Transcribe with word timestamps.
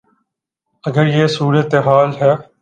اگر 0.83 1.05
یہ 1.17 1.27
صورتحال 1.27 2.09
ہے۔ 2.21 2.33